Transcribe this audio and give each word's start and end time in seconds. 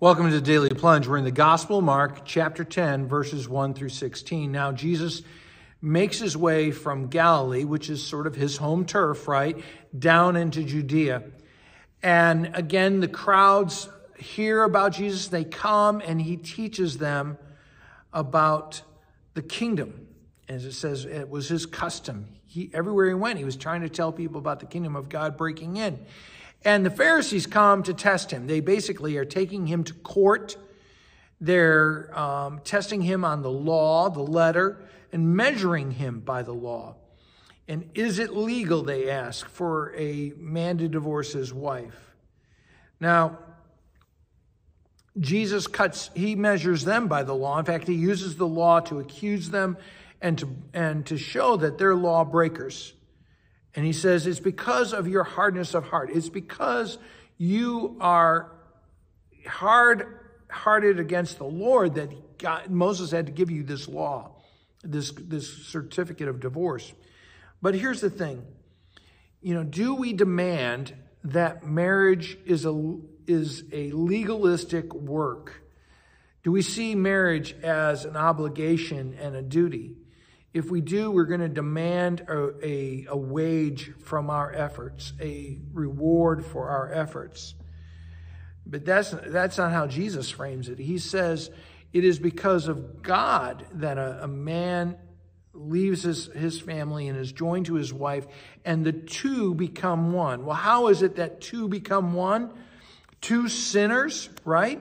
Welcome 0.00 0.30
to 0.30 0.34
the 0.34 0.40
Daily 0.40 0.70
Plunge. 0.70 1.06
We're 1.06 1.18
in 1.18 1.24
the 1.24 1.30
Gospel 1.30 1.82
Mark, 1.82 2.24
chapter 2.24 2.64
10, 2.64 3.06
verses 3.06 3.46
1 3.46 3.74
through 3.74 3.90
16. 3.90 4.50
Now, 4.50 4.72
Jesus 4.72 5.20
makes 5.82 6.18
his 6.18 6.38
way 6.38 6.70
from 6.70 7.08
Galilee, 7.08 7.64
which 7.64 7.90
is 7.90 8.02
sort 8.02 8.26
of 8.26 8.34
his 8.34 8.56
home 8.56 8.86
turf, 8.86 9.28
right, 9.28 9.62
down 9.98 10.36
into 10.36 10.64
Judea. 10.64 11.24
And 12.02 12.50
again, 12.54 13.00
the 13.00 13.08
crowds 13.08 13.90
hear 14.18 14.62
about 14.62 14.92
Jesus. 14.92 15.28
They 15.28 15.44
come 15.44 16.00
and 16.00 16.18
he 16.18 16.38
teaches 16.38 16.96
them 16.96 17.36
about 18.10 18.80
the 19.34 19.42
kingdom. 19.42 20.06
As 20.48 20.64
it 20.64 20.72
says, 20.72 21.04
it 21.04 21.28
was 21.28 21.46
his 21.48 21.66
custom. 21.66 22.26
He, 22.46 22.70
everywhere 22.72 23.08
he 23.08 23.14
went, 23.14 23.38
he 23.38 23.44
was 23.44 23.54
trying 23.54 23.82
to 23.82 23.90
tell 23.90 24.12
people 24.12 24.38
about 24.38 24.60
the 24.60 24.66
kingdom 24.66 24.96
of 24.96 25.10
God 25.10 25.36
breaking 25.36 25.76
in. 25.76 25.98
And 26.64 26.84
the 26.84 26.90
Pharisees 26.90 27.46
come 27.46 27.82
to 27.84 27.94
test 27.94 28.30
him. 28.30 28.46
They 28.46 28.60
basically 28.60 29.16
are 29.16 29.24
taking 29.24 29.66
him 29.66 29.84
to 29.84 29.94
court. 29.94 30.56
They're 31.40 32.16
um, 32.18 32.60
testing 32.64 33.00
him 33.00 33.24
on 33.24 33.42
the 33.42 33.50
law, 33.50 34.10
the 34.10 34.20
letter, 34.20 34.78
and 35.12 35.34
measuring 35.34 35.92
him 35.92 36.20
by 36.20 36.42
the 36.42 36.52
law. 36.52 36.96
And 37.66 37.88
is 37.94 38.18
it 38.18 38.36
legal, 38.36 38.82
they 38.82 39.08
ask, 39.08 39.48
for 39.48 39.94
a 39.96 40.32
man 40.36 40.78
to 40.78 40.88
divorce 40.88 41.32
his 41.32 41.54
wife? 41.54 42.14
Now, 42.98 43.38
Jesus 45.18 45.66
cuts, 45.66 46.10
he 46.14 46.34
measures 46.34 46.84
them 46.84 47.08
by 47.08 47.22
the 47.22 47.34
law. 47.34 47.58
In 47.58 47.64
fact, 47.64 47.88
he 47.88 47.94
uses 47.94 48.36
the 48.36 48.46
law 48.46 48.80
to 48.80 48.98
accuse 49.00 49.50
them 49.50 49.76
and 50.20 50.38
to, 50.38 50.48
and 50.74 51.06
to 51.06 51.16
show 51.16 51.56
that 51.56 51.78
they're 51.78 51.94
lawbreakers. 51.94 52.92
And 53.74 53.84
he 53.86 53.92
says, 53.92 54.26
It's 54.26 54.40
because 54.40 54.92
of 54.92 55.06
your 55.08 55.24
hardness 55.24 55.74
of 55.74 55.84
heart. 55.84 56.10
It's 56.12 56.28
because 56.28 56.98
you 57.38 57.96
are 58.00 58.52
hard 59.46 60.20
hearted 60.50 60.98
against 60.98 61.38
the 61.38 61.44
Lord 61.44 61.94
that 61.94 62.38
God, 62.38 62.70
Moses 62.70 63.10
had 63.10 63.26
to 63.26 63.32
give 63.32 63.50
you 63.50 63.62
this 63.62 63.88
law, 63.88 64.32
this, 64.82 65.12
this 65.12 65.48
certificate 65.66 66.28
of 66.28 66.40
divorce. 66.40 66.92
But 67.62 67.74
here's 67.74 68.00
the 68.00 68.10
thing 68.10 68.44
you 69.40 69.54
know, 69.54 69.64
do 69.64 69.94
we 69.94 70.12
demand 70.12 70.94
that 71.24 71.64
marriage 71.66 72.36
is 72.44 72.66
a, 72.66 72.96
is 73.26 73.64
a 73.72 73.90
legalistic 73.92 74.92
work? 74.94 75.62
Do 76.42 76.52
we 76.52 76.62
see 76.62 76.94
marriage 76.94 77.54
as 77.62 78.04
an 78.04 78.16
obligation 78.16 79.16
and 79.20 79.36
a 79.36 79.42
duty? 79.42 79.96
If 80.52 80.70
we 80.70 80.80
do, 80.80 81.10
we're 81.12 81.26
going 81.26 81.40
to 81.40 81.48
demand 81.48 82.22
a, 82.22 82.66
a, 82.66 83.06
a, 83.10 83.16
wage 83.16 83.92
from 84.02 84.30
our 84.30 84.52
efforts, 84.52 85.12
a 85.20 85.58
reward 85.72 86.44
for 86.44 86.68
our 86.68 86.92
efforts. 86.92 87.54
But 88.66 88.84
that's, 88.84 89.10
that's 89.10 89.58
not 89.58 89.70
how 89.70 89.86
Jesus 89.86 90.28
frames 90.28 90.68
it. 90.68 90.78
He 90.78 90.98
says 90.98 91.50
it 91.92 92.04
is 92.04 92.18
because 92.18 92.66
of 92.66 93.02
God 93.02 93.64
that 93.74 93.96
a, 93.96 94.24
a 94.24 94.28
man 94.28 94.96
leaves 95.52 96.02
his, 96.02 96.26
his 96.26 96.60
family 96.60 97.06
and 97.06 97.18
is 97.18 97.30
joined 97.30 97.66
to 97.66 97.74
his 97.74 97.92
wife, 97.92 98.26
and 98.64 98.84
the 98.84 98.92
two 98.92 99.54
become 99.54 100.12
one. 100.12 100.44
Well, 100.44 100.56
how 100.56 100.88
is 100.88 101.02
it 101.02 101.16
that 101.16 101.40
two 101.40 101.68
become 101.68 102.12
one? 102.12 102.50
Two 103.20 103.48
sinners, 103.48 104.28
right? 104.44 104.80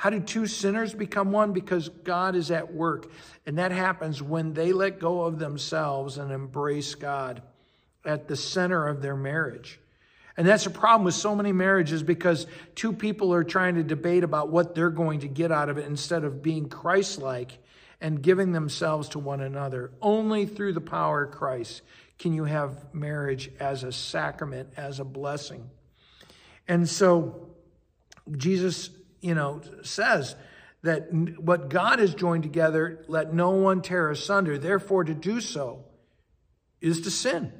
How 0.00 0.08
do 0.08 0.18
two 0.18 0.46
sinners 0.46 0.94
become 0.94 1.30
one? 1.30 1.52
Because 1.52 1.90
God 1.90 2.34
is 2.34 2.50
at 2.50 2.72
work. 2.72 3.12
And 3.44 3.58
that 3.58 3.70
happens 3.70 4.22
when 4.22 4.54
they 4.54 4.72
let 4.72 4.98
go 4.98 5.24
of 5.24 5.38
themselves 5.38 6.16
and 6.16 6.32
embrace 6.32 6.94
God 6.94 7.42
at 8.06 8.26
the 8.26 8.34
center 8.34 8.88
of 8.88 9.02
their 9.02 9.14
marriage. 9.14 9.78
And 10.38 10.48
that's 10.48 10.64
a 10.64 10.70
problem 10.70 11.04
with 11.04 11.12
so 11.12 11.36
many 11.36 11.52
marriages 11.52 12.02
because 12.02 12.46
two 12.74 12.94
people 12.94 13.34
are 13.34 13.44
trying 13.44 13.74
to 13.74 13.82
debate 13.82 14.24
about 14.24 14.48
what 14.48 14.74
they're 14.74 14.88
going 14.88 15.20
to 15.20 15.28
get 15.28 15.52
out 15.52 15.68
of 15.68 15.76
it 15.76 15.84
instead 15.84 16.24
of 16.24 16.42
being 16.42 16.70
Christ 16.70 17.18
like 17.18 17.58
and 18.00 18.22
giving 18.22 18.52
themselves 18.52 19.10
to 19.10 19.18
one 19.18 19.42
another. 19.42 19.90
Only 20.00 20.46
through 20.46 20.72
the 20.72 20.80
power 20.80 21.24
of 21.24 21.32
Christ 21.32 21.82
can 22.18 22.32
you 22.32 22.44
have 22.44 22.94
marriage 22.94 23.50
as 23.60 23.84
a 23.84 23.92
sacrament, 23.92 24.70
as 24.78 24.98
a 24.98 25.04
blessing. 25.04 25.68
And 26.66 26.88
so 26.88 27.50
Jesus 28.34 28.88
you 29.20 29.34
know, 29.34 29.60
says 29.82 30.36
that 30.82 31.12
what 31.12 31.68
God 31.68 31.98
has 31.98 32.14
joined 32.14 32.42
together, 32.42 33.04
let 33.06 33.34
no 33.34 33.50
one 33.50 33.82
tear 33.82 34.10
asunder. 34.10 34.56
Therefore, 34.56 35.04
to 35.04 35.14
do 35.14 35.40
so 35.40 35.84
is 36.80 37.02
to 37.02 37.10
sin, 37.10 37.52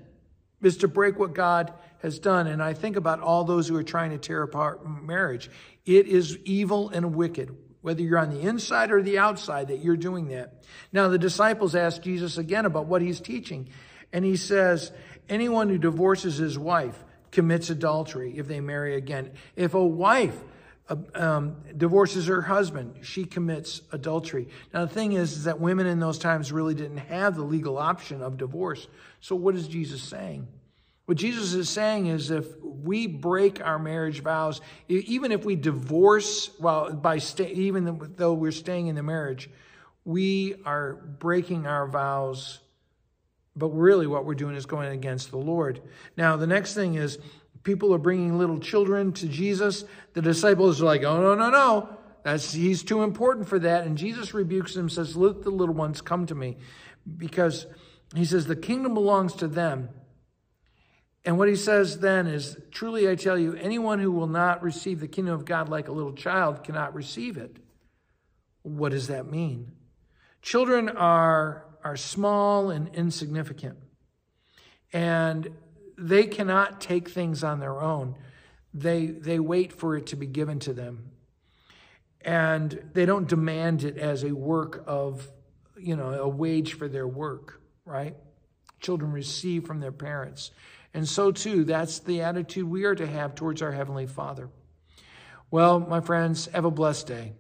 is 0.63 0.79
to 0.79 0.89
break 0.89 1.19
what 1.19 1.35
God 1.35 1.73
has 2.03 2.19
done. 2.19 2.47
And 2.47 2.63
I 2.63 2.73
think 2.73 2.97
about 2.97 3.21
all 3.21 3.45
those 3.45 3.69
who 3.69 3.77
are 3.77 3.83
trying 3.83 4.11
to 4.13 4.19
tear 4.19 4.43
apart 4.43 4.81
marriage. 4.87 5.51
It 5.85 6.07
is 6.07 6.39
evil 6.45 6.89
and 6.89 7.15
wicked, 7.15 7.55
whether 7.83 8.01
you're 8.01 8.19
on 8.19 8.31
the 8.31 8.41
inside 8.41 8.91
or 8.91 9.03
the 9.03 9.19
outside, 9.19 9.69
that 9.69 9.85
you're 9.85 9.99
doing 9.99 10.29
that. 10.29 10.65
Now, 10.93 11.09
the 11.09 11.19
disciples 11.19 11.75
asked 11.75 12.03
Jesus 12.03 12.39
again 12.39 12.65
about 12.65 12.87
what 12.87 13.03
he's 13.03 13.21
teaching. 13.21 13.69
And 14.13 14.25
he 14.25 14.37
says, 14.37 14.93
anyone 15.29 15.69
who 15.69 15.77
divorces 15.79 16.39
his 16.39 16.59
wife 16.59 17.05
commits 17.31 17.69
adultery 17.69 18.39
if 18.39 18.49
they 18.49 18.61
marry 18.61 18.97
again. 18.97 19.33
If 19.57 19.75
a 19.75 19.85
wife 19.85 20.39
um, 21.15 21.57
divorces 21.77 22.27
her 22.27 22.43
husband, 22.43 22.99
she 23.03 23.25
commits 23.25 23.83
adultery. 23.93 24.49
Now, 24.75 24.85
the 24.85 24.93
thing 24.93 25.13
is, 25.13 25.33
is 25.33 25.45
that 25.45 25.61
women 25.61 25.87
in 25.87 26.01
those 26.01 26.19
times 26.19 26.51
really 26.53 26.75
didn't 26.75 26.99
have 26.99 27.37
the 27.37 27.43
legal 27.43 27.79
option 27.79 28.23
of 28.23 28.37
divorce. 28.37 28.89
So, 29.21 29.37
what 29.37 29.55
is 29.55 29.69
Jesus 29.69 30.03
saying? 30.03 30.49
What 31.07 31.17
Jesus 31.17 31.55
is 31.55 31.69
saying 31.69 32.07
is 32.07 32.31
if 32.31 32.47
we 32.63 33.07
break 33.09 33.61
our 33.65 33.79
marriage 33.79 34.23
vows, 34.23 34.61
even 34.89 35.33
if 35.33 35.45
we 35.45 35.57
divorce, 35.57 36.51
well, 36.61 36.93
by 36.93 37.19
stay, 37.19 37.51
even 37.53 38.13
though 38.17 38.35
we're 38.35 38.53
staying 38.53 38.87
in 38.87 38.95
the 38.95 39.03
marriage, 39.03 39.51
we 40.05 40.55
are 40.65 40.95
breaking 40.95 41.67
our 41.67 41.89
vows. 41.89 42.61
But 43.57 43.71
really, 43.71 44.07
what 44.07 44.25
we're 44.25 44.35
doing 44.35 44.55
is 44.55 44.67
going 44.67 44.93
against 44.93 45.31
the 45.31 45.37
Lord. 45.37 45.83
Now, 46.17 46.37
the 46.37 46.47
next 46.47 46.75
thing 46.75 46.95
is 46.95 47.19
people 47.63 47.95
are 47.95 47.99
bringing 47.99 48.39
little 48.39 48.59
children 48.59 49.13
to 49.15 49.29
Jesus. 49.29 49.85
The 50.15 50.23
disciples 50.23 50.81
are 50.81 50.87
like, 50.87 51.03
oh, 51.03 51.21
no, 51.21 51.35
no, 51.35 51.51
no. 51.51 51.89
That's, 52.23 52.53
he's 52.53 52.83
too 52.83 53.03
important 53.03 53.49
for 53.49 53.59
that. 53.59 53.87
And 53.87 53.97
Jesus 53.97 54.35
rebukes 54.35 54.75
them, 54.75 54.89
says, 54.89 55.17
let 55.17 55.43
the 55.43 55.51
little 55.51 55.75
ones 55.75 56.01
come 56.01 56.27
to 56.27 56.35
me. 56.35 56.59
Because 57.17 57.67
he 58.15 58.25
says, 58.25 58.47
the 58.47 58.57
kingdom 58.57 58.95
belongs 58.95 59.35
to 59.37 59.49
them. 59.49 59.89
And 61.25 61.39
what 61.39 61.49
he 61.49 61.57
says 61.57 61.99
then 61.99 62.27
is, 62.27 62.57
truly 62.71 63.09
I 63.09 63.15
tell 63.15 63.39
you, 63.39 63.55
anyone 63.55 63.99
who 63.99 64.11
will 64.11 64.27
not 64.27 64.63
receive 64.63 65.01
the 65.01 65.09
kingdom 65.09 65.35
of 65.35 65.45
God 65.45 65.69
like 65.69 65.89
a 65.89 65.93
little 65.93 66.15
child 66.15 66.65
cannot 66.65 66.95
receive 66.95 67.37
it. 67.37 67.59
What 68.63 68.93
does 68.93 69.09
that 69.09 69.31
mean? 69.31 69.73
Children 70.43 70.89
are, 70.89 71.67
are 71.85 71.97
small 71.97 72.71
and 72.71 72.95
insignificant. 72.95 73.79
And 74.93 75.51
they 76.01 76.27
cannot 76.27 76.81
take 76.81 77.11
things 77.11 77.45
on 77.45 77.61
their 77.61 77.81
own. 77.81 78.17
They, 78.73 79.07
they 79.07 79.39
wait 79.39 79.73
for 79.73 79.97
it 79.97 80.07
to 80.07 80.17
be 80.17 80.27
given 80.27 80.59
to 80.61 80.73
them. 80.73 81.11
And 82.23 82.91
they 82.95 83.05
don't 83.05 83.29
demand 83.29 83.85
it 83.85 83.99
as 83.99 84.25
a 84.25 84.33
work 84.33 84.83
of, 84.87 85.31
you 85.79 85.97
know, 85.97 86.13
a 86.15 86.29
wage 86.29 86.75
for 86.75 86.89
their 86.89 87.07
work, 87.07 87.61
right? 87.85 88.17
Children 88.81 89.13
receive 89.13 89.67
from 89.67 89.81
their 89.81 89.93
parents. 89.93 90.51
And 90.95 91.07
so, 91.09 91.33
too, 91.33 91.65
that's 91.65 92.01
the 92.01 92.23
attitude 92.23 92.69
we 92.69 92.85
are 92.85 92.95
to 92.95 93.07
have 93.07 93.35
towards 93.35 93.63
our 93.63 93.73
Heavenly 93.73 94.07
Father. 94.07 94.49
Well, 95.51 95.81
my 95.81 96.01
friends, 96.01 96.47
have 96.47 96.65
a 96.65 96.71
blessed 96.71 97.07
day. 97.07 97.33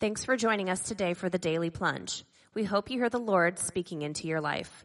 Thanks 0.00 0.24
for 0.24 0.36
joining 0.36 0.70
us 0.70 0.80
today 0.80 1.12
for 1.14 1.28
the 1.28 1.38
Daily 1.38 1.68
Plunge. 1.68 2.24
We 2.54 2.64
hope 2.64 2.90
you 2.90 2.98
hear 2.98 3.10
the 3.10 3.18
Lord 3.18 3.58
speaking 3.58 4.02
into 4.02 4.26
your 4.26 4.40
life. 4.40 4.84